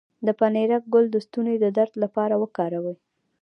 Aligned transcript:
د 0.25 0.27
پنیرک 0.39 0.83
ګل 0.93 1.05
د 1.11 1.15
ستوني 1.25 1.55
د 1.63 1.65
درد 1.77 1.93
لپاره 2.03 2.35
وکاروئ 2.43 2.95